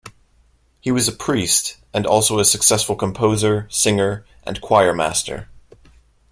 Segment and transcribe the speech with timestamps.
[0.79, 5.47] He was a priest and also a successful composer, singer and choir master.